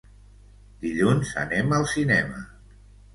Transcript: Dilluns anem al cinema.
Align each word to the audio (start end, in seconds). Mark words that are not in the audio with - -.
Dilluns 0.85 1.33
anem 1.41 1.75
al 1.77 1.85
cinema. 1.91 2.41